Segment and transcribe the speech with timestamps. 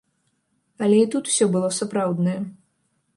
[0.85, 2.35] Але і тут усё было сапраўднае.